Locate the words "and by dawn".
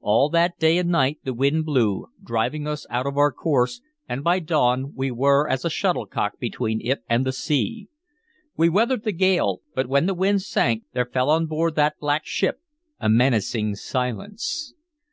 4.08-4.92